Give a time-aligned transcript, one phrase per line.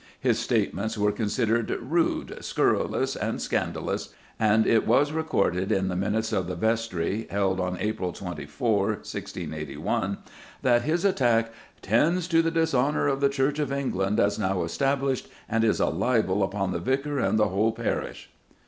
[0.19, 6.33] His statements were considered "rude, scurrilous, and scandalous," and it was recorded in the minutes
[6.33, 10.17] of the vestry, held on April 24, 1681,
[10.63, 11.51] that his attack
[11.83, 15.85] "tends to the dishonour of the Church of England as now established, and is a
[15.85, 18.31] libel upon the Vicar and the whole parish."